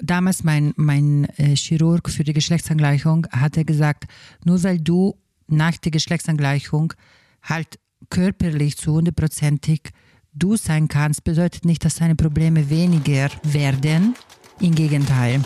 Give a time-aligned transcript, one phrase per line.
[0.00, 4.04] Damals mein, mein äh, Chirurg für die Geschlechtsangleichung hatte gesagt,
[4.44, 6.94] nur weil du nach der Geschlechtsangleichung
[7.42, 7.78] halt
[8.10, 9.90] körperlich zu hundertprozentig
[10.32, 14.16] du sein kannst, bedeutet nicht, dass deine Probleme weniger werden.
[14.60, 15.40] Im Gegenteil.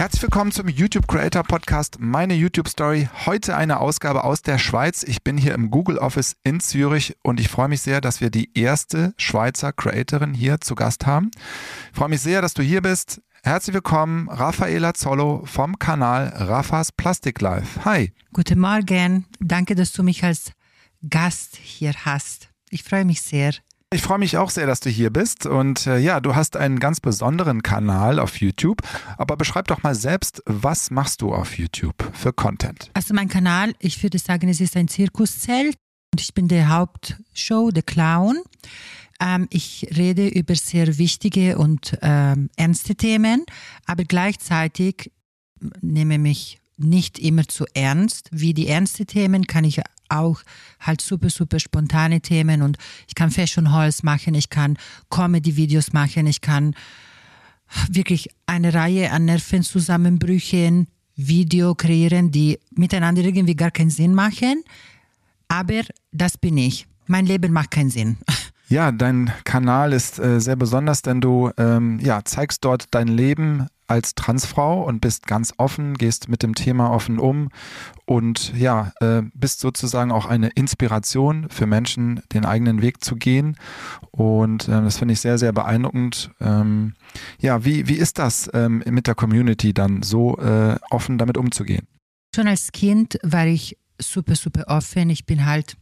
[0.00, 3.10] Herzlich willkommen zum YouTube Creator Podcast, meine YouTube Story.
[3.26, 5.02] Heute eine Ausgabe aus der Schweiz.
[5.02, 8.30] Ich bin hier im Google Office in Zürich und ich freue mich sehr, dass wir
[8.30, 11.30] die erste Schweizer Creatorin hier zu Gast haben.
[11.92, 13.20] Ich freue mich sehr, dass du hier bist.
[13.42, 17.84] Herzlich willkommen, Raffaela Zollo vom Kanal Raffas Plastic Life.
[17.84, 18.14] Hi.
[18.32, 19.26] Guten Morgen.
[19.38, 20.52] Danke, dass du mich als
[21.10, 22.48] Gast hier hast.
[22.70, 23.52] Ich freue mich sehr.
[23.92, 25.46] Ich freue mich auch sehr, dass du hier bist.
[25.46, 28.82] Und äh, ja, du hast einen ganz besonderen Kanal auf YouTube.
[29.18, 32.90] Aber beschreib doch mal selbst, was machst du auf YouTube für Content?
[32.94, 35.74] Also mein Kanal, ich würde sagen, es ist ein Zirkuszelt.
[36.12, 38.38] Und ich bin der Hauptshow, der Clown.
[39.20, 43.44] Ähm, ich rede über sehr wichtige und ähm, ernste Themen,
[43.86, 45.12] aber gleichzeitig
[45.80, 48.28] nehme mich nicht immer zu ernst.
[48.32, 50.42] Wie die ernsten Themen kann ich auch
[50.80, 54.76] halt super, super spontane Themen und ich kann Fashion Halls machen, ich kann
[55.10, 56.74] Comedy-Videos machen, ich kann
[57.88, 64.64] wirklich eine Reihe an Nervenzusammenbrüchen, Video kreieren, die miteinander irgendwie gar keinen Sinn machen.
[65.48, 65.82] Aber
[66.12, 66.86] das bin ich.
[67.06, 68.18] Mein Leben macht keinen Sinn.
[68.70, 73.66] Ja, dein Kanal ist äh, sehr besonders, denn du ähm, ja, zeigst dort dein Leben
[73.90, 77.48] als Transfrau und bist ganz offen, gehst mit dem Thema offen um
[78.06, 83.56] und ja, äh, bist sozusagen auch eine Inspiration für Menschen, den eigenen Weg zu gehen.
[84.10, 86.30] Und äh, das finde ich sehr, sehr beeindruckend.
[86.40, 86.94] Ähm,
[87.40, 91.86] ja, wie, wie ist das ähm, mit der Community dann so äh, offen damit umzugehen?
[92.34, 95.10] Schon als Kind war ich super, super offen.
[95.10, 95.76] Ich bin halt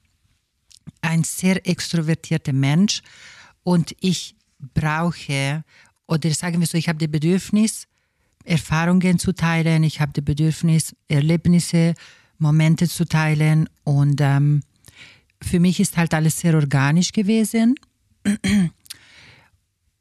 [1.02, 3.02] ein sehr extrovertierter Mensch
[3.62, 5.64] und ich brauche,
[6.06, 7.87] oder sagen wir so, ich habe das Bedürfnis,
[8.48, 11.94] Erfahrungen zu teilen, ich habe das Bedürfnis, Erlebnisse,
[12.38, 14.62] Momente zu teilen und ähm,
[15.42, 17.74] für mich ist halt alles sehr organisch gewesen.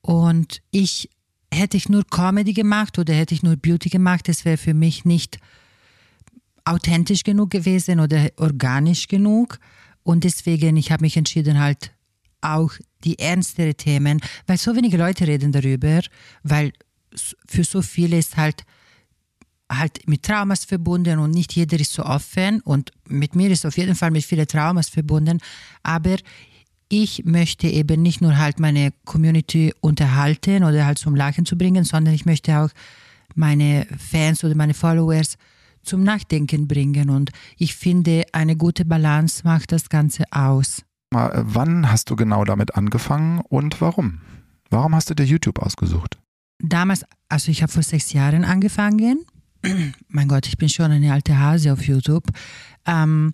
[0.02, 1.10] Und ich
[1.52, 5.06] hätte ich nur Comedy gemacht oder hätte ich nur Beauty gemacht, das wäre für mich
[5.06, 5.40] nicht
[6.66, 9.60] authentisch genug gewesen oder organisch genug.
[10.04, 11.92] Und deswegen, ich habe mich entschieden, halt
[12.42, 12.72] auch
[13.04, 16.00] die ernstere Themen, weil so wenige Leute reden darüber,
[16.44, 16.72] weil
[17.48, 18.64] für so viele ist halt
[19.70, 23.78] halt mit Traumas verbunden und nicht jeder ist so offen und mit mir ist auf
[23.78, 25.40] jeden Fall mit vielen Traumas verbunden,
[25.84, 26.16] aber
[26.90, 31.84] ich möchte eben nicht nur halt meine Community unterhalten oder halt zum Lachen zu bringen,
[31.84, 32.70] sondern ich möchte auch
[33.36, 35.38] meine Fans oder meine Followers
[35.84, 37.10] zum Nachdenken bringen.
[37.10, 40.84] Und ich finde, eine gute Balance macht das Ganze aus.
[41.14, 44.22] Äh, wann hast du genau damit angefangen und warum?
[44.70, 46.18] Warum hast du dir YouTube ausgesucht?
[46.60, 49.26] Damals, also ich habe vor sechs Jahren angefangen.
[50.08, 52.26] mein Gott, ich bin schon eine alte Hase auf YouTube.
[52.86, 53.34] Ähm,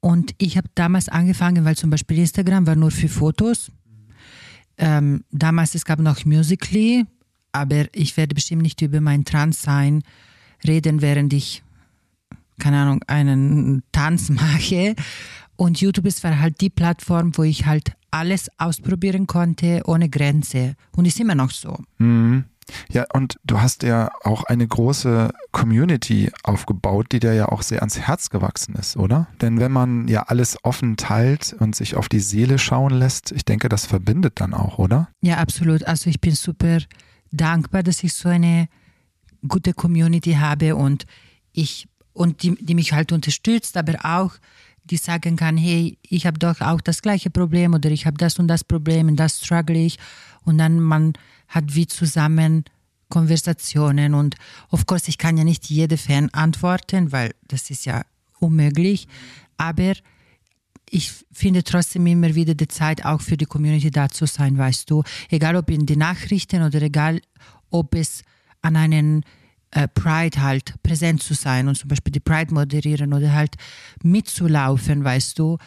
[0.00, 3.70] und ich habe damals angefangen, weil zum Beispiel Instagram war nur für Fotos.
[4.78, 7.06] Ähm, damals es gab noch Musically,
[7.52, 10.02] aber ich werde bestimmt nicht über mein Transsein
[10.66, 11.62] reden, während ich,
[12.58, 14.96] keine Ahnung, einen Tanz mache.
[15.56, 20.76] Und YouTube ist war halt die Plattform, wo ich halt alles ausprobieren konnte, ohne Grenze.
[20.96, 21.78] Und ist immer noch so.
[21.98, 22.44] Mhm.
[22.90, 27.80] Ja, und du hast ja auch eine große Community aufgebaut, die dir ja auch sehr
[27.80, 29.26] ans Herz gewachsen ist, oder?
[29.40, 33.44] Denn wenn man ja alles offen teilt und sich auf die Seele schauen lässt, ich
[33.44, 35.08] denke, das verbindet dann auch, oder?
[35.22, 35.84] Ja, absolut.
[35.84, 36.78] Also ich bin super
[37.32, 38.68] dankbar, dass ich so eine
[39.46, 41.04] gute Community habe und
[41.52, 44.34] ich und die, die mich halt unterstützt, aber auch
[44.84, 48.38] die sagen kann, hey, ich habe doch auch das gleiche Problem oder ich habe das
[48.38, 49.98] und das Problem und das struggle ich.
[50.44, 51.12] Und dann man
[51.48, 52.64] hat wie zusammen
[53.08, 54.36] Konversationen und
[54.70, 58.02] of course ich kann ja nicht jede Fan antworten, weil das ist ja
[58.40, 59.06] unmöglich,
[59.58, 59.92] aber
[60.88, 64.90] ich finde trotzdem immer wieder die Zeit auch für die Community da zu sein, weißt
[64.90, 67.20] du, egal ob in den Nachrichten oder egal
[67.70, 68.22] ob es
[68.62, 69.24] an einen
[69.94, 73.56] Pride halt präsent zu sein und zum Beispiel die Pride moderieren oder halt
[74.02, 75.58] mitzulaufen, weißt du.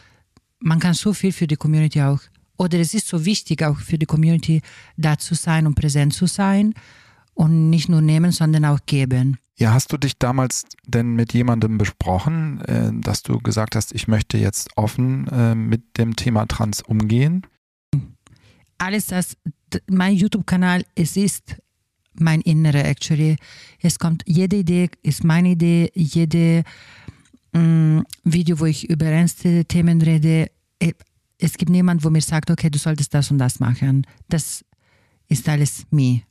[0.60, 2.20] Man kann so viel für die Community auch,
[2.58, 4.62] oder es ist so wichtig auch für die Community
[4.98, 6.74] da zu sein und präsent zu sein
[7.34, 9.38] und nicht nur nehmen, sondern auch geben.
[9.58, 14.08] Ja, hast du dich damals denn mit jemandem besprochen, äh, dass du gesagt hast, ich
[14.08, 17.46] möchte jetzt offen äh, mit dem Thema Trans umgehen?
[18.78, 19.38] Alles das,
[19.88, 21.56] mein YouTube-Kanal, es ist
[22.20, 23.38] mein Innerer actually.
[23.82, 26.64] Es kommt, jede Idee ist meine Idee, jede
[27.54, 30.52] mm, Video, wo ich über ernste Themen rede.
[30.80, 30.94] Äh,
[31.38, 34.08] es gibt niemanden, wo mir sagt, okay, du solltest das und das machen.
[34.30, 34.64] Das
[35.28, 36.22] ist alles mir.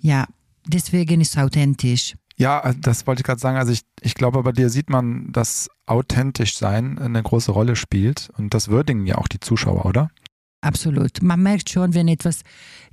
[0.00, 0.26] Ja,
[0.66, 2.14] deswegen ist es authentisch.
[2.36, 3.56] Ja, das wollte ich gerade sagen.
[3.56, 8.30] Also ich, ich glaube, bei dir sieht man, dass authentisch sein eine große Rolle spielt
[8.36, 10.10] und das würdigen ja auch die Zuschauer, oder?
[10.60, 11.22] Absolut.
[11.22, 12.40] Man merkt schon, wenn etwas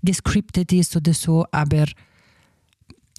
[0.03, 1.85] gescriptet ist oder so, aber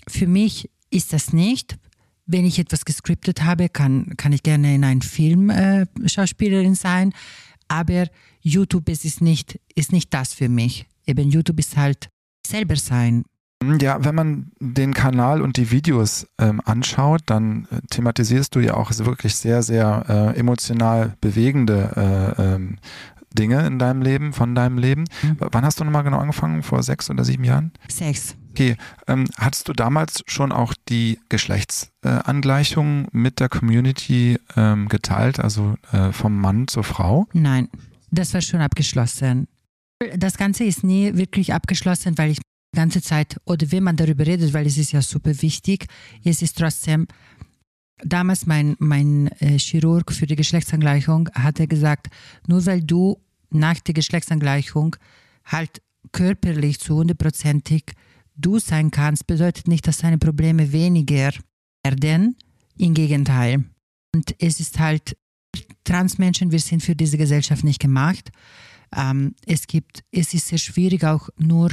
[0.09, 1.79] für mich ist das nicht.
[2.27, 7.13] Wenn ich etwas gescriptet habe, kann, kann ich gerne in einem Film äh, Schauspielerin sein,
[7.69, 8.07] aber
[8.41, 10.87] YouTube ist, ist, nicht, ist nicht das für mich.
[11.07, 12.09] Eben YouTube ist halt
[12.47, 13.25] selber sein.
[13.81, 18.75] Ja, wenn man den Kanal und die Videos ähm, anschaut, dann äh, thematisierst du ja
[18.75, 22.79] auch wirklich sehr, sehr äh, emotional bewegende äh, ähm,
[23.33, 25.05] Dinge in deinem Leben, von deinem Leben.
[25.23, 25.37] Mhm.
[25.39, 26.63] Wann hast du nochmal genau angefangen?
[26.63, 27.73] Vor sechs oder sieben Jahren?
[27.89, 28.37] Sechs.
[28.53, 28.77] Okay.
[29.07, 35.77] Ähm, hattest du damals schon auch die Geschlechtsangleichung äh, mit der Community ähm, geteilt, also
[35.91, 37.27] äh, vom Mann zur Frau?
[37.33, 37.69] Nein,
[38.11, 39.49] das war schon abgeschlossen.
[40.17, 44.27] Das Ganze ist nie wirklich abgeschlossen, weil ich die ganze Zeit, oder wenn man darüber
[44.27, 45.87] redet, weil es ist ja super wichtig,
[46.23, 47.07] es ist trotzdem
[48.05, 52.09] damals mein, mein äh, Chirurg für die Geschlechtsangleichung hatte gesagt,
[52.47, 53.19] nur weil du
[53.51, 54.97] nach der Geschlechtsangleichung
[55.45, 57.93] halt körperlich zu hundertprozentig
[58.37, 61.33] du sein kannst, bedeutet nicht, dass deine Probleme weniger
[61.85, 62.37] werden.
[62.79, 63.65] Im Gegenteil.
[64.15, 65.17] Und es ist halt,
[65.85, 68.31] Transmenschen, wir sind für diese Gesellschaft nicht gemacht.
[68.97, 71.71] Ähm, es gibt, es ist sehr schwierig, auch nur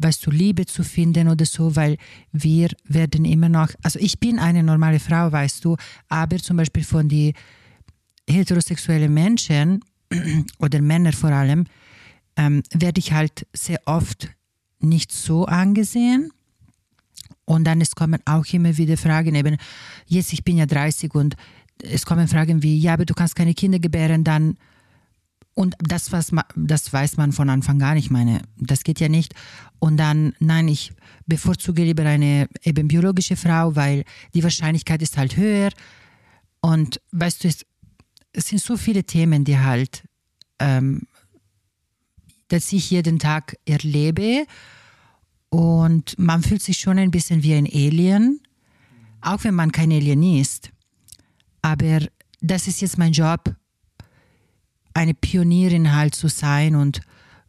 [0.00, 1.98] weißt du, Liebe zu finden oder so, weil
[2.32, 5.76] wir werden immer noch, also ich bin eine normale Frau, weißt du,
[6.08, 7.34] aber zum Beispiel von den
[8.28, 9.84] heterosexuellen Menschen
[10.58, 11.66] oder Männer vor allem,
[12.36, 14.30] ähm, werde ich halt sehr oft
[14.80, 16.30] nicht so angesehen.
[17.44, 19.56] Und dann es kommen auch immer wieder Fragen, eben,
[20.06, 21.36] jetzt ich bin ja 30 und
[21.82, 24.56] es kommen Fragen wie, ja, aber du kannst keine Kinder gebären, dann
[25.54, 27.96] und das, was das weiß man von Anfang an.
[27.96, 29.34] Ich meine, das geht ja nicht.
[29.78, 30.92] Und dann, nein, ich
[31.26, 35.70] bevorzuge lieber eine eben biologische Frau, weil die Wahrscheinlichkeit ist halt höher.
[36.60, 37.66] Und weißt du, es,
[38.32, 40.04] es sind so viele Themen, die halt,
[40.60, 41.02] ähm,
[42.52, 44.46] dass ich jeden Tag erlebe.
[45.48, 48.40] Und man fühlt sich schon ein bisschen wie ein Alien,
[49.20, 50.70] auch wenn man kein Alien ist.
[51.62, 52.06] Aber
[52.40, 53.54] das ist jetzt mein Job,
[54.94, 57.00] eine Pionierin halt zu sein und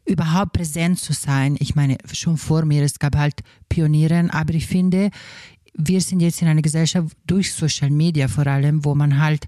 [0.04, 1.56] überhaupt präsent zu sein.
[1.60, 5.10] Ich meine, schon vor mir, es gab halt Pionieren, aber ich finde,
[5.74, 9.46] wir sind jetzt in einer Gesellschaft durch Social Media vor allem, wo man halt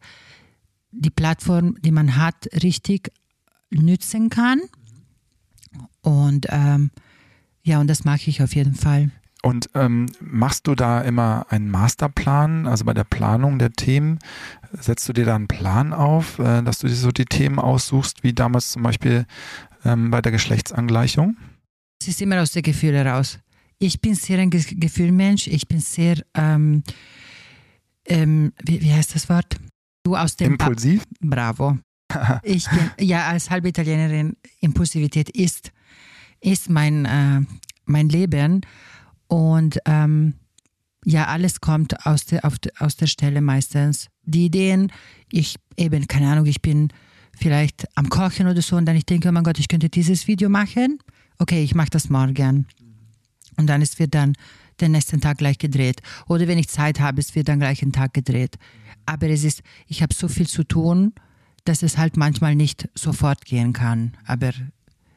[0.90, 3.10] die Plattform, die man hat, richtig
[3.70, 4.60] nützen kann.
[6.02, 6.90] Und ähm,
[7.62, 9.10] ja, und das mache ich auf jeden Fall.
[9.42, 14.18] Und ähm, machst du da immer einen Masterplan, also bei der Planung der Themen,
[14.72, 18.22] setzt du dir da einen Plan auf, äh, dass du dir so die Themen aussuchst,
[18.22, 19.26] wie damals zum Beispiel
[19.84, 21.36] ähm, bei der Geschlechtsangleichung?
[22.00, 23.38] Es ist immer aus den Gefühlen raus.
[23.78, 26.82] Ich bin sehr ein Ge Gefühlmensch, ich bin sehr, ähm,
[28.06, 29.56] ähm, wie, wie, heißt das Wort?
[30.04, 31.04] Du aus dem Impulsiv?
[31.20, 31.78] Pa Bravo.
[32.42, 35.72] Ich bin, ja, als halbe Italienerin, Impulsivität ist,
[36.40, 37.40] ist mein, äh,
[37.84, 38.62] mein Leben.
[39.28, 40.34] Und ähm,
[41.04, 44.08] ja, alles kommt aus der, auf, aus der Stelle meistens.
[44.22, 44.90] Die Ideen,
[45.30, 46.88] ich eben, keine Ahnung, ich bin
[47.36, 50.28] vielleicht am Kochen oder so und dann ich denke, oh mein Gott, ich könnte dieses
[50.28, 50.98] Video machen.
[51.38, 52.66] Okay, ich mache das morgen.
[53.56, 54.34] Und dann es wird dann
[54.80, 56.00] den nächsten Tag gleich gedreht.
[56.26, 58.56] Oder wenn ich Zeit habe, es wird dann gleich einen Tag gedreht.
[59.06, 61.12] Aber es ist, ich habe so viel zu tun,
[61.64, 64.16] dass es halt manchmal nicht sofort gehen kann.
[64.26, 64.52] Aber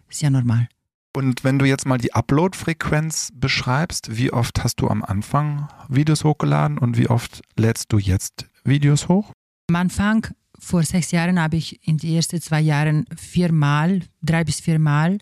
[0.10, 0.68] ist ja normal.
[1.16, 6.24] Und wenn du jetzt mal die Upload-Frequenz beschreibst, wie oft hast du am Anfang Videos
[6.24, 9.32] hochgeladen und wie oft lädst du jetzt Videos hoch?
[9.70, 10.28] Am Anfang,
[10.60, 15.18] vor sechs Jahren, habe ich in den ersten zwei Jahren viermal, drei bis viermal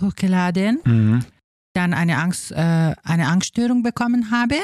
[0.00, 0.80] hochgeladen.
[0.84, 1.24] Mhm.
[1.74, 4.56] Dann eine, Angst, äh, eine Angststörung bekommen habe.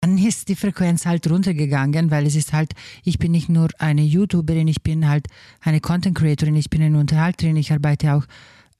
[0.00, 2.72] Dann ist die Frequenz halt runtergegangen, weil es ist halt,
[3.04, 5.26] ich bin nicht nur eine YouTuberin, ich bin halt
[5.60, 8.24] eine Content Creatorin, ich bin eine Unterhalterin, ich arbeite auch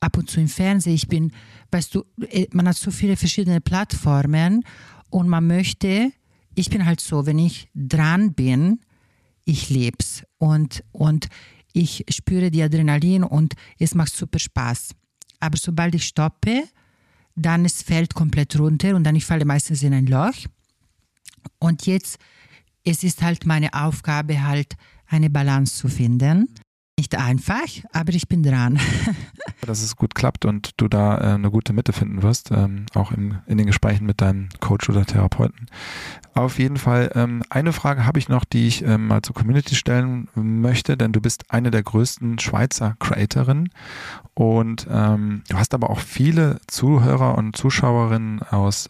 [0.00, 0.94] ab und zu im Fernsehen.
[0.94, 1.32] Ich bin,
[1.70, 4.64] weißt du, äh, man hat so viele verschiedene Plattformen
[5.10, 6.10] und man möchte,
[6.54, 8.80] ich bin halt so, wenn ich dran bin,
[9.44, 11.28] ich leb's und, und
[11.72, 14.92] ich spüre die Adrenalin und es macht super Spaß.
[15.38, 16.64] Aber sobald ich stoppe,
[17.36, 20.34] dann es fällt komplett runter und dann ich falle meistens in ein Loch.
[21.58, 22.18] Und jetzt,
[22.84, 24.76] es ist halt meine Aufgabe halt,
[25.10, 26.54] eine Balance zu finden.
[26.98, 28.78] Nicht einfach, aber ich bin dran.
[29.66, 33.10] Dass es gut klappt und du da äh, eine gute Mitte finden wirst, ähm, auch
[33.12, 35.66] in den Gesprächen mit deinem Coach oder Therapeuten.
[36.34, 39.76] Auf jeden Fall, ähm, eine Frage habe ich noch, die ich ähm, mal zur Community
[39.76, 43.70] stellen möchte, denn du bist eine der größten Schweizer Creatorinnen
[44.34, 48.88] und du hast aber auch viele Zuhörer und Zuschauerinnen aus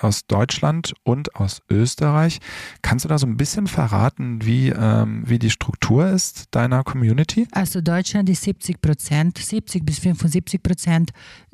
[0.00, 2.38] aus Deutschland und aus Österreich.
[2.82, 7.46] Kannst du da so ein bisschen verraten, wie, ähm, wie die Struktur ist deiner Community?
[7.52, 11.10] Also Deutschland ist 70 Prozent, 70 bis 75 Prozent,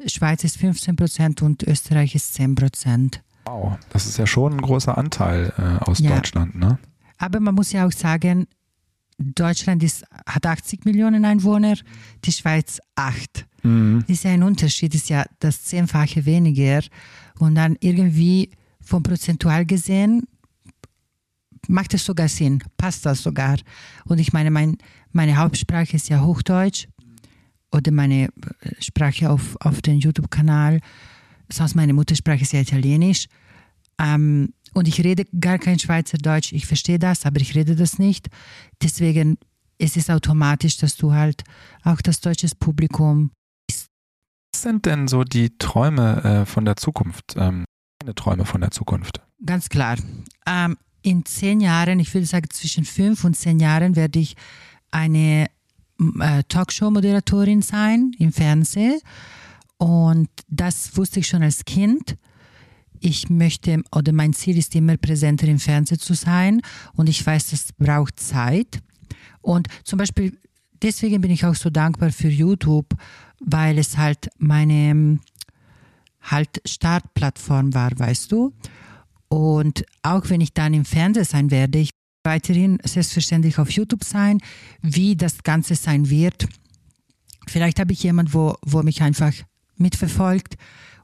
[0.06, 3.22] Schweiz ist 15 Prozent und Österreich ist 10 Prozent.
[3.46, 6.14] Wow, das ist ja schon ein großer Anteil äh, aus ja.
[6.14, 6.78] Deutschland, ne?
[7.18, 8.46] Aber man muss ja auch sagen,
[9.18, 11.74] Deutschland ist, hat 80 Millionen Einwohner,
[12.24, 13.46] die Schweiz 8.
[13.62, 14.04] Mhm.
[14.06, 16.82] Das ist ja ein Unterschied, ist ja das Zehnfache weniger.
[17.38, 20.26] Und dann irgendwie vom Prozentual gesehen
[21.66, 23.58] macht es sogar Sinn, passt das sogar.
[24.04, 24.78] Und ich meine, mein,
[25.12, 26.88] meine Hauptsprache ist ja Hochdeutsch
[27.70, 28.30] oder meine äh,
[28.80, 30.80] Sprache auf, auf dem YouTube-Kanal.
[31.50, 33.26] Sonst meine Muttersprache ist ja Italienisch.
[34.00, 36.52] Ähm, und ich rede gar kein Schweizerdeutsch.
[36.52, 38.28] Ich verstehe das, aber ich rede das nicht.
[38.82, 39.38] Deswegen
[39.78, 41.44] ist es automatisch, dass du halt
[41.82, 43.30] auch das deutsche Publikum
[44.62, 47.34] sind denn so die Träume äh, von der Zukunft?
[47.36, 47.64] Ähm,
[47.98, 49.20] deine Träume von der Zukunft?
[49.44, 49.96] Ganz klar.
[50.46, 54.36] Ähm, in zehn Jahren, ich würde sagen zwischen fünf und zehn Jahren, werde ich
[54.90, 55.46] eine
[56.20, 59.00] äh, Talkshow-Moderatorin sein im Fernsehen.
[59.78, 62.16] Und das wusste ich schon als Kind.
[63.00, 66.60] Ich möchte, oder mein Ziel ist immer präsenter im Fernsehen zu sein.
[66.94, 68.80] Und ich weiß, das braucht Zeit.
[69.40, 70.36] Und zum Beispiel,
[70.82, 72.88] deswegen bin ich auch so dankbar für YouTube
[73.40, 75.20] weil es halt meine ähm,
[76.22, 78.52] halt Startplattform war, weißt du.
[79.28, 81.90] Und auch wenn ich dann im Fernsehen sein werde, ich
[82.24, 84.40] weiterhin selbstverständlich auf YouTube sein,
[84.82, 86.46] wie das Ganze sein wird.
[87.46, 89.32] Vielleicht habe ich jemanden, wo, wo mich einfach
[89.76, 90.56] mitverfolgt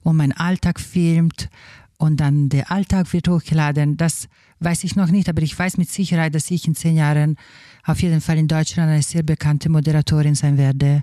[0.02, 1.48] und meinen Alltag filmt
[1.96, 3.96] und dann der Alltag wird hochgeladen.
[3.96, 4.28] Das
[4.60, 7.36] weiß ich noch nicht, aber ich weiß mit Sicherheit, dass ich in zehn Jahren
[7.84, 11.02] auf jeden Fall in Deutschland eine sehr bekannte Moderatorin sein werde.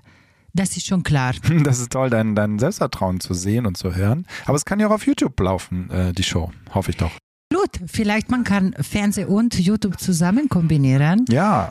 [0.54, 1.34] Das ist schon klar.
[1.64, 4.26] Das ist toll, dein, dein Selbstvertrauen zu sehen und zu hören.
[4.44, 6.50] Aber es kann ja auch auf YouTube laufen, äh, die Show.
[6.74, 7.12] Hoffe ich doch.
[7.52, 11.24] Gut, vielleicht man kann Fernsehen und YouTube zusammen kombinieren.
[11.28, 11.70] Ja.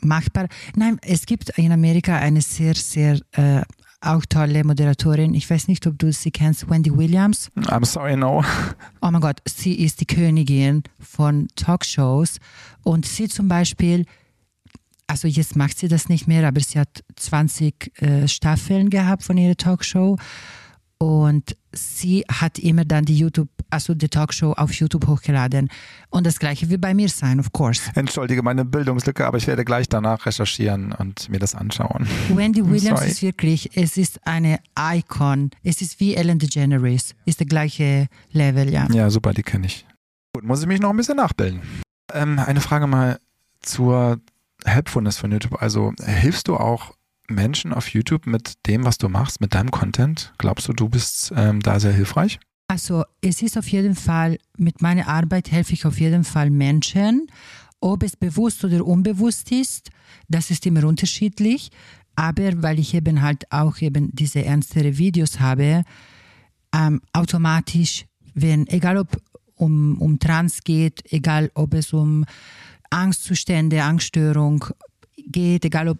[0.00, 0.48] Machbar.
[0.76, 3.62] Nein, es gibt in Amerika eine sehr, sehr äh,
[4.00, 5.34] auch tolle Moderatorin.
[5.34, 7.50] Ich weiß nicht, ob du sie kennst, Wendy Williams.
[7.56, 8.44] I'm sorry, no.
[9.02, 12.38] Oh mein Gott, sie ist die Königin von Talkshows
[12.82, 14.06] und sie zum Beispiel
[15.06, 19.36] also jetzt macht sie das nicht mehr, aber sie hat 20 äh, Staffeln gehabt von
[19.36, 20.16] ihrer Talkshow
[20.98, 25.68] und sie hat immer dann die YouTube, also die Talkshow auf YouTube hochgeladen.
[26.08, 27.90] Und das gleiche wird bei mir sein, of course.
[27.94, 32.06] Entschuldige meine Bildungslücke, aber ich werde gleich danach recherchieren und mir das anschauen.
[32.30, 35.50] Wendy Williams ist wirklich, es ist eine Icon.
[35.62, 37.14] Es ist wie Ellen DeGeneres.
[37.26, 38.88] Ist der gleiche Level, ja.
[38.90, 39.86] Ja, super, die kenne ich.
[40.32, 41.60] Gut, muss ich mich noch ein bisschen nachbilden.
[42.14, 43.18] Ähm, eine Frage mal
[43.60, 44.20] zur
[44.64, 45.60] Helpfulness von YouTube.
[45.60, 46.94] Also hilfst du auch
[47.28, 50.32] Menschen auf YouTube mit dem, was du machst, mit deinem Content?
[50.38, 52.38] Glaubst du, du bist ähm, da sehr hilfreich?
[52.68, 57.28] Also es ist auf jeden Fall, mit meiner Arbeit helfe ich auf jeden Fall Menschen.
[57.80, 59.90] Ob es bewusst oder unbewusst ist,
[60.28, 61.70] das ist immer unterschiedlich.
[62.16, 65.82] Aber weil ich eben halt auch eben diese ernstere Videos habe,
[66.74, 69.20] ähm, automatisch, wenn, egal ob
[69.54, 72.24] um, um Trans geht, egal ob es um
[72.90, 74.64] Angstzustände, Angststörung
[75.16, 75.98] geht, egal ob,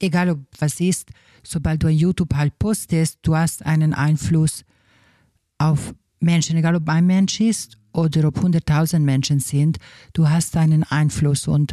[0.00, 1.10] egal ob was ist,
[1.42, 4.64] sobald du ein YouTube halt postest, du hast einen Einfluss
[5.58, 9.78] auf Menschen, egal ob ein Mensch ist oder ob 100.000 Menschen sind,
[10.12, 11.48] du hast einen Einfluss.
[11.48, 11.72] Und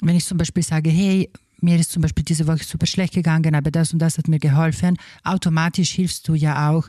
[0.00, 3.54] wenn ich zum Beispiel sage, hey, mir ist zum Beispiel diese Woche super schlecht gegangen,
[3.54, 6.88] aber das und das hat mir geholfen, automatisch hilfst du ja auch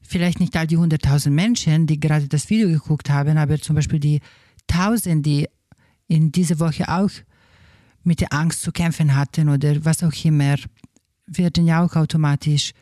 [0.00, 4.00] vielleicht nicht all die 100.000 Menschen, die gerade das Video geguckt haben, aber zum Beispiel
[4.00, 4.20] die
[4.70, 5.48] 1000, die
[6.08, 7.10] in dieser Woche auch
[8.02, 10.56] mit der Angst zu kämpfen hatten oder was auch immer,
[11.26, 12.72] werden ja auch automatisch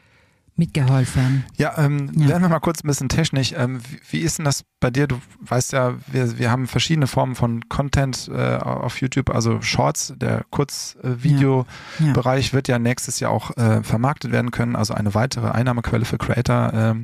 [0.57, 1.45] mitgeholfen.
[1.57, 2.29] Ja, ähm, ja.
[2.29, 3.53] lernen wir mal kurz ein bisschen technisch.
[3.57, 5.07] Ähm, wie, wie, ist denn das bei dir?
[5.07, 10.15] Du weißt ja, wir, wir haben verschiedene Formen von Content äh, auf YouTube, also Shorts,
[10.17, 11.67] der Kurzvideobereich
[12.47, 12.51] ja.
[12.51, 12.53] ja.
[12.53, 16.73] wird ja nächstes Jahr auch äh, vermarktet werden können, also eine weitere Einnahmequelle für Creator
[16.73, 16.95] äh,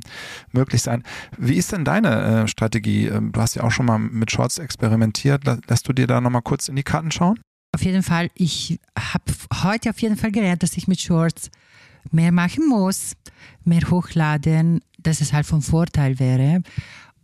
[0.53, 1.03] möglich sein.
[1.37, 3.07] Wie ist denn deine äh, Strategie?
[3.07, 5.43] Ähm, du hast ja auch schon mal mit Shorts experimentiert.
[5.69, 7.39] Lässt du dir da nochmal kurz in die Karten schauen?
[7.75, 9.25] Auf jeden Fall, ich habe
[9.63, 11.51] heute auf jeden Fall gelernt, dass ich mit Shorts
[12.11, 13.15] mehr machen muss,
[13.65, 16.63] mehr hochladen, dass es halt von Vorteil wäre.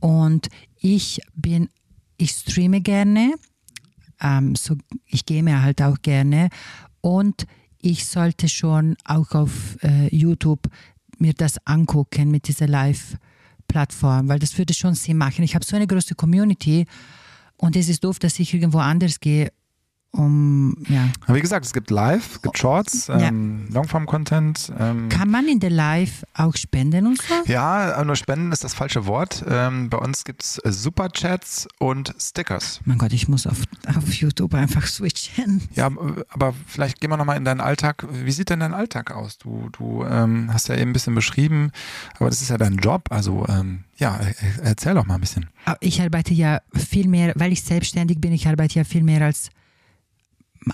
[0.00, 0.48] Und
[0.80, 1.68] ich bin,
[2.16, 3.34] ich streame gerne,
[4.20, 6.50] ähm, so, ich gehe mir halt auch gerne
[7.00, 7.46] Und
[7.80, 10.68] ich sollte schon auch auf äh, YouTube
[11.18, 15.44] mir das angucken mit dieser Live-Plattform, weil das würde schon Sinn machen.
[15.44, 16.86] Ich habe so eine große Community
[17.56, 19.52] und es ist doof, dass ich irgendwo anders gehe
[20.10, 21.10] um, ja.
[21.26, 23.74] wie gesagt, es gibt Live, es gibt Shorts, ähm, ja.
[23.74, 24.72] Longform-Content.
[24.78, 25.10] Ähm.
[25.10, 27.34] Kann man in der Live auch spenden und so?
[27.44, 29.44] Ja, nur spenden ist das falsche Wort.
[29.46, 32.80] Ähm, bei uns gibt es äh, Superchats und Stickers.
[32.86, 33.62] Mein Gott, ich muss auf,
[33.96, 35.62] auf YouTube einfach switchen.
[35.74, 35.90] Ja,
[36.30, 38.06] aber vielleicht gehen wir nochmal in deinen Alltag.
[38.10, 39.36] Wie sieht denn dein Alltag aus?
[39.36, 41.70] Du, du ähm, hast ja eben ein bisschen beschrieben,
[42.18, 43.08] aber das ist ja dein Job.
[43.10, 44.18] Also ähm, ja,
[44.62, 45.50] erzähl doch mal ein bisschen.
[45.80, 49.50] Ich arbeite ja viel mehr, weil ich selbstständig bin, ich arbeite ja viel mehr als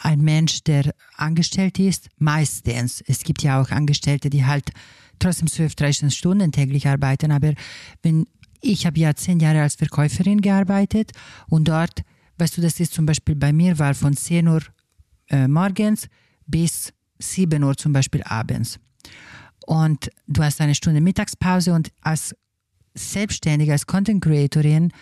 [0.03, 4.71] ein Mensch, der angestellt ist, meistens, es gibt ja auch Angestellte, die halt
[5.19, 7.55] trotzdem 12, 13 Stunden täglich arbeiten, aber
[8.03, 8.27] wenn
[8.61, 11.13] ich habe ja zehn Jahre als Verkäuferin gearbeitet
[11.49, 12.03] und dort,
[12.39, 14.63] weißt du, das ist zum Beispiel bei mir war von 10 Uhr
[15.29, 16.09] äh, morgens
[16.47, 18.79] bis 7 Uhr zum Beispiel abends.
[19.67, 22.35] Und du hast eine Stunde Mittagspause und als
[22.95, 24.93] Selbstständige, als Content Creatorin,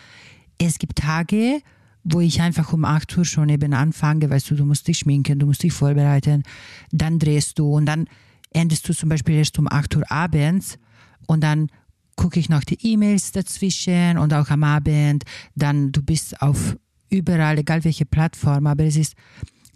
[0.58, 1.60] es gibt Tage,
[2.04, 5.38] wo ich einfach um 8 Uhr schon eben anfange, weißt du, du musst dich schminken,
[5.38, 6.42] du musst dich vorbereiten,
[6.90, 8.06] dann drehst du und dann
[8.50, 10.78] endest du zum Beispiel erst um 8 Uhr abends
[11.26, 11.68] und dann
[12.16, 16.76] gucke ich noch die E-Mails dazwischen und auch am Abend, dann du bist auf
[17.08, 19.14] überall, egal welche Plattform, aber es ist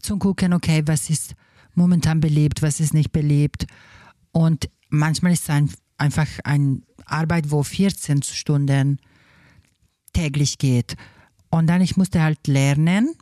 [0.01, 1.35] zum Gucken, okay, was ist
[1.75, 3.67] momentan belebt, was ist nicht belebt
[4.33, 8.99] und manchmal ist es ein, einfach eine Arbeit, wo 14 Stunden
[10.13, 10.97] täglich geht
[11.51, 13.15] und dann, ich musste halt lernen,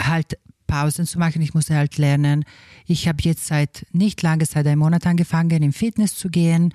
[0.00, 1.42] halt Pausen zu machen.
[1.42, 2.44] Ich musste halt lernen.
[2.86, 6.72] Ich habe jetzt seit nicht lange, seit einem Monat angefangen, im Fitness zu gehen.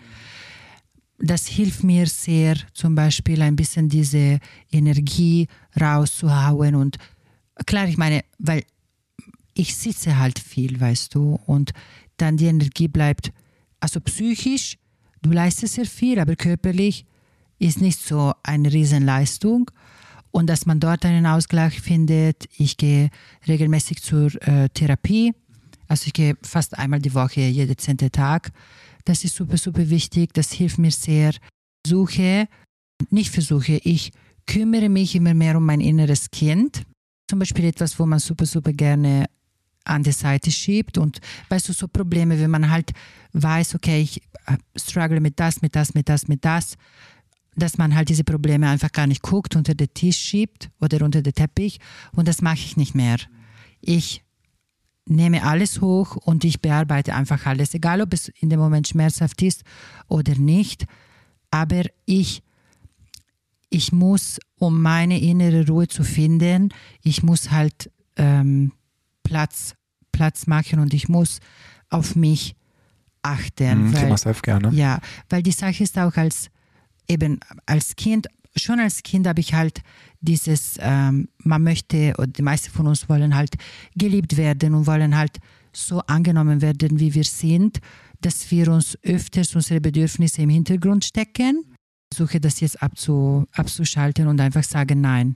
[1.19, 4.39] Das hilft mir sehr, zum Beispiel ein bisschen diese
[4.71, 5.47] Energie
[5.79, 6.75] rauszuhauen.
[6.75, 6.97] Und
[7.65, 8.63] klar, ich meine, weil
[9.53, 11.71] ich sitze halt viel, weißt du, und
[12.17, 13.31] dann die Energie bleibt,
[13.79, 14.77] also psychisch,
[15.21, 17.05] du leistest sehr viel, aber körperlich
[17.63, 19.71] ist nicht so eine Riesenleistung
[20.31, 22.49] und dass man dort einen Ausgleich findet.
[22.57, 23.09] Ich gehe
[23.47, 25.33] regelmäßig zur äh, Therapie.
[25.87, 28.51] Also ich gehe fast einmal die Woche, jeden zehnte Tag.
[29.05, 30.33] Das ist super, super wichtig.
[30.33, 31.33] Das hilft mir sehr.
[31.85, 32.47] Suche,
[33.09, 34.11] nicht versuche, ich
[34.47, 36.83] kümmere mich immer mehr um mein inneres Kind.
[37.29, 39.25] Zum Beispiel etwas, wo man super, super gerne
[39.85, 42.91] an die Seite schiebt und weißt du, so Probleme, wenn man halt
[43.33, 46.77] weiß, okay, ich äh, struggle mit das, mit das, mit das, mit das,
[47.55, 51.21] dass man halt diese Probleme einfach gar nicht guckt, unter den Tisch schiebt oder unter
[51.21, 51.79] den Teppich.
[52.15, 53.17] Und das mache ich nicht mehr.
[53.81, 54.23] Ich
[55.05, 59.41] nehme alles hoch und ich bearbeite einfach alles, egal ob es in dem Moment schmerzhaft
[59.41, 59.63] ist
[60.07, 60.85] oder nicht.
[61.51, 62.41] Aber ich,
[63.69, 66.69] ich muss, um meine innere Ruhe zu finden,
[67.01, 68.71] ich muss halt ähm,
[69.23, 69.75] Platz,
[70.11, 71.39] Platz machen und ich muss
[71.89, 72.55] auf mich
[73.21, 73.89] achten.
[73.89, 74.69] Mhm, weil, gerne.
[74.71, 76.49] Ja, weil die Sache ist auch als
[77.07, 79.81] eben als Kind, schon als Kind habe ich halt
[80.21, 83.55] dieses, ähm, man möchte, oder die meisten von uns wollen halt
[83.95, 85.39] geliebt werden und wollen halt
[85.73, 87.79] so angenommen werden, wie wir sind,
[88.21, 91.65] dass wir uns öfters unsere Bedürfnisse im Hintergrund stecken.
[92.11, 95.35] Ich versuche das jetzt abzu, abzuschalten und einfach sagen, nein,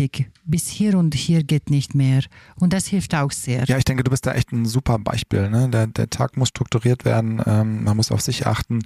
[0.00, 0.30] wichtig.
[0.44, 2.22] Bis hier und hier geht nicht mehr.
[2.56, 3.64] Und das hilft auch sehr.
[3.64, 5.48] Ja, ich denke, du bist da echt ein super Beispiel.
[5.48, 5.68] Ne?
[5.68, 8.80] Der, der Tag muss strukturiert werden, ähm, man muss auf sich achten.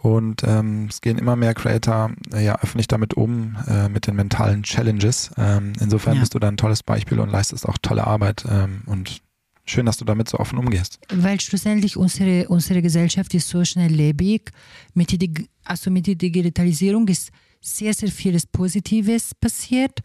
[0.00, 4.16] Und ähm, es gehen immer mehr Creator äh, ja öffentlich damit um, äh, mit den
[4.16, 5.30] mentalen Challenges.
[5.36, 6.20] Ähm, insofern ja.
[6.20, 8.44] bist du da ein tolles Beispiel und leistest auch tolle Arbeit.
[8.48, 9.22] Ähm, und
[9.64, 11.00] schön, dass du damit so offen umgehst.
[11.12, 14.50] Weil schlussendlich unsere, unsere Gesellschaft ist so schnelllebig.
[14.94, 15.28] Mit der,
[15.64, 20.00] also mit der Digitalisierung ist sehr, sehr vieles Positives passiert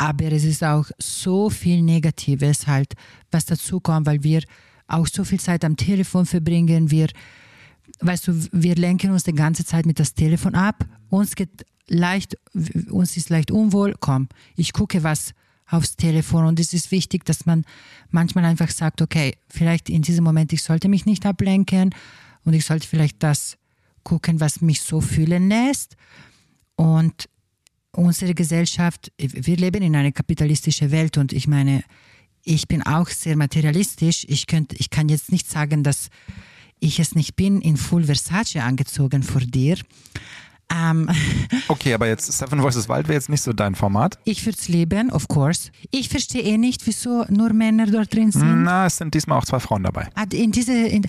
[0.00, 2.94] aber es ist auch so viel Negatives halt,
[3.30, 4.42] was dazu kommt, weil wir
[4.88, 6.90] auch so viel Zeit am Telefon verbringen.
[6.90, 7.08] Wir,
[8.00, 10.86] weißt du, wir lenken uns die ganze Zeit mit das Telefon ab.
[11.10, 12.38] Uns geht leicht,
[12.88, 13.94] uns ist leicht unwohl.
[14.00, 15.34] Komm, ich gucke was
[15.66, 17.66] aufs Telefon und es ist wichtig, dass man
[18.08, 21.94] manchmal einfach sagt, okay, vielleicht in diesem Moment, ich sollte mich nicht ablenken
[22.46, 23.58] und ich sollte vielleicht das
[24.02, 25.96] gucken, was mich so fühlen lässt.
[26.74, 27.28] Und
[27.92, 31.82] unsere Gesellschaft, wir leben in einer kapitalistischen Welt und ich meine,
[32.44, 34.24] ich bin auch sehr materialistisch.
[34.28, 36.08] Ich, könnte, ich kann jetzt nicht sagen, dass
[36.78, 39.76] ich es nicht bin, in Full Versace angezogen vor dir.
[40.72, 41.08] Ähm,
[41.68, 42.88] okay, aber jetzt Seven vs.
[42.88, 44.18] Wild wäre jetzt nicht so dein Format.
[44.24, 45.70] Ich würde es lieben, of course.
[45.90, 48.62] Ich verstehe eh nicht, wieso nur Männer dort drin sind.
[48.62, 50.08] Na, es sind diesmal auch zwei Frauen dabei.
[50.14, 51.06] Ah, in diese, in,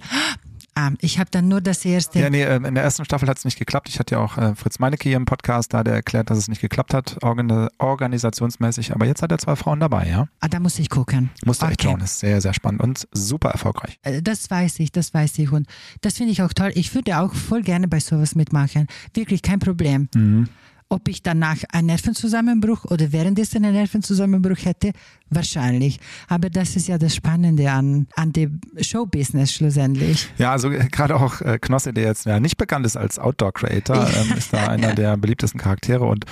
[0.74, 2.20] Ah, ich habe dann nur das erste.
[2.20, 3.90] Ja, nee, ähm, in der ersten Staffel hat es nicht geklappt.
[3.90, 6.38] Ich hatte ja auch äh, Fritz Meinecke hier im Podcast, da hat er erklärt, dass
[6.38, 8.94] es nicht geklappt hat, organ organisationsmäßig.
[8.94, 10.28] Aber jetzt hat er zwei Frauen dabei, ja?
[10.40, 11.30] Ah, da muss ich gucken.
[11.46, 11.74] Musst du okay.
[11.74, 12.00] echt schauen.
[12.00, 14.00] Ist sehr, sehr spannend und super erfolgreich.
[14.04, 15.52] Äh, das weiß ich, das weiß ich.
[15.52, 15.68] Und
[16.00, 16.72] das finde ich auch toll.
[16.76, 18.88] Ich würde auch voll gerne bei sowas mitmachen.
[19.14, 20.08] Wirklich kein Problem.
[20.16, 20.48] Mhm.
[20.92, 24.92] Ob ich danach einen Nervenzusammenbruch oder währenddessen einen Nervenzusammenbruch hätte,
[25.30, 26.02] wahrscheinlich.
[26.28, 30.28] Aber das ist ja das Spannende an, an dem Showbusiness schlussendlich.
[30.38, 34.06] Ja, also äh, gerade auch äh, Knosse, der jetzt ja, nicht bekannt ist als Outdoor-Creator,
[34.06, 36.26] ähm, ist da einer der beliebtesten Charaktere und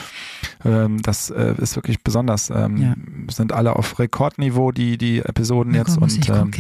[0.65, 2.49] ähm, das äh, ist wirklich besonders.
[2.49, 2.95] Ähm, ja.
[3.31, 6.51] Sind alle auf Rekordniveau, die, die Episoden jetzt und ähm,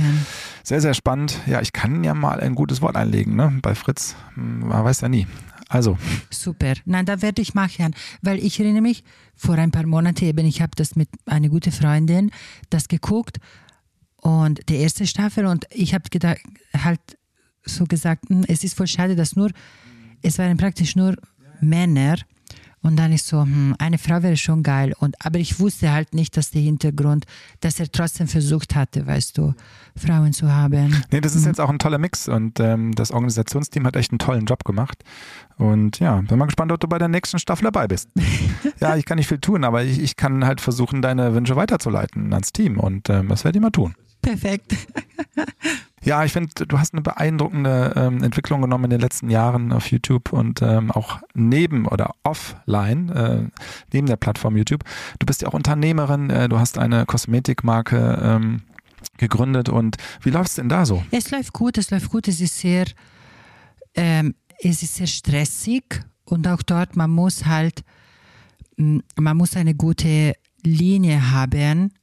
[0.63, 1.37] sehr, sehr spannend.
[1.47, 3.59] Ja, ich kann ja mal ein gutes Wort einlegen, ne?
[3.61, 5.27] Bei Fritz, hm, man weiß ja nie.
[5.69, 5.97] Also.
[6.31, 6.73] Super.
[6.85, 9.03] Nein, da werde ich machen, weil ich erinnere mich,
[9.35, 12.31] vor ein paar Monaten eben, ich habe das mit einer guten Freundin
[12.69, 13.37] das geguckt
[14.17, 16.03] und die erste Staffel und ich habe
[16.75, 16.99] halt
[17.63, 19.51] so gesagt, hm, es ist voll schade, dass nur,
[20.23, 21.15] es waren praktisch nur
[21.61, 22.17] Männer
[22.81, 24.93] und dann ist so, hm, eine Frau wäre schon geil.
[24.99, 27.25] Und, aber ich wusste halt nicht, dass der Hintergrund,
[27.59, 29.53] dass er trotzdem versucht hatte, weißt du,
[29.95, 31.03] Frauen zu haben.
[31.11, 31.49] Nee, das ist hm.
[31.49, 35.03] jetzt auch ein toller Mix und ähm, das Organisationsteam hat echt einen tollen Job gemacht.
[35.57, 38.09] Und ja, bin mal gespannt, ob du bei der nächsten Staffel dabei bist.
[38.79, 42.31] ja, ich kann nicht viel tun, aber ich, ich kann halt versuchen, deine Wünsche weiterzuleiten
[42.33, 43.95] ans Team und ähm, das werde ich mal tun.
[44.21, 44.75] Perfekt.
[46.03, 49.91] Ja, ich finde, du hast eine beeindruckende ähm, Entwicklung genommen in den letzten Jahren auf
[49.91, 53.43] YouTube und ähm, auch neben oder offline, äh,
[53.91, 54.83] neben der Plattform YouTube.
[55.19, 58.61] Du bist ja auch Unternehmerin, äh, du hast eine Kosmetikmarke ähm,
[59.17, 61.03] gegründet und wie läuft es denn da so?
[61.11, 62.85] Es läuft gut, es läuft gut, es ist sehr,
[63.95, 67.83] ähm, es ist sehr stressig und auch dort, man muss halt,
[68.77, 70.33] man muss eine gute
[70.63, 71.93] Linie haben,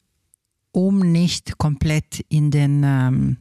[0.72, 3.36] um nicht komplett in den ähm,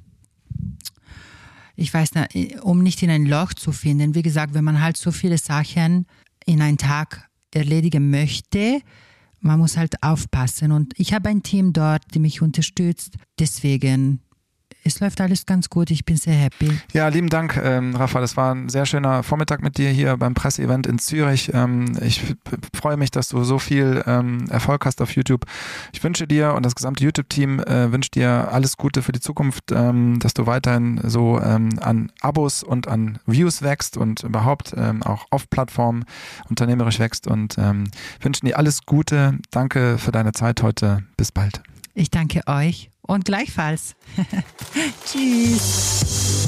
[1.76, 4.16] ich weiß nicht, um nicht in ein Loch zu finden.
[4.16, 6.06] Wie gesagt, wenn man halt so viele Sachen
[6.46, 8.82] in einen Tag erledigen möchte,
[9.40, 10.72] man muss halt aufpassen.
[10.72, 13.16] Und ich habe ein Team dort, die mich unterstützt.
[13.40, 14.22] Deswegen
[14.86, 15.90] es läuft alles ganz gut.
[15.90, 16.70] Ich bin sehr happy.
[16.94, 18.22] Ja, lieben Dank, ähm, Rafa.
[18.22, 21.52] Das war ein sehr schöner Vormittag mit dir hier beim Presseevent in Zürich.
[21.54, 22.36] Ähm, ich
[22.74, 25.46] freue mich, dass du so viel ähm, Erfolg hast auf YouTube.
[25.92, 29.72] Ich wünsche dir und das gesamte YouTube-Team äh, wünsche dir alles Gute für die Zukunft,
[29.72, 35.02] ähm, dass du weiterhin so ähm, an Abos und an Views wächst und überhaupt ähm,
[35.02, 36.06] auch auf Plattformen
[36.48, 39.40] unternehmerisch wächst und wünschen dir alles Gute.
[39.50, 41.04] Danke für deine Zeit heute.
[41.18, 41.62] Bis bald.
[41.94, 43.96] Ich danke euch und gleichfalls.
[45.06, 46.45] Tschüss.